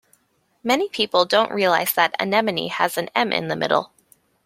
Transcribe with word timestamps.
Many 0.63 0.89
people 0.89 1.25
don’t 1.25 1.51
realise 1.51 1.93
that 1.93 2.15
“anemone” 2.19 2.69
has 2.69 2.97
an 2.97 3.09
m 3.13 3.31
in 3.31 3.49
the 3.49 3.55
middle. 3.55 3.91